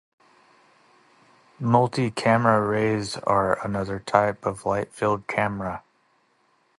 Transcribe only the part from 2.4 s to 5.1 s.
arrays are another type of light